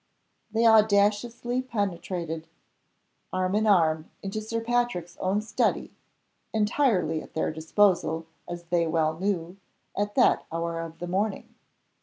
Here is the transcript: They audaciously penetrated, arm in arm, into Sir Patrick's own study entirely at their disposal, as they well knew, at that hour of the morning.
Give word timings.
They 0.49 0.65
audaciously 0.65 1.61
penetrated, 1.61 2.47
arm 3.31 3.53
in 3.53 3.67
arm, 3.67 4.09
into 4.23 4.41
Sir 4.41 4.59
Patrick's 4.59 5.15
own 5.17 5.41
study 5.41 5.93
entirely 6.53 7.21
at 7.21 7.35
their 7.35 7.51
disposal, 7.51 8.25
as 8.47 8.63
they 8.63 8.87
well 8.87 9.19
knew, 9.19 9.57
at 9.95 10.15
that 10.15 10.43
hour 10.51 10.79
of 10.79 10.97
the 10.97 11.07
morning. 11.07 11.53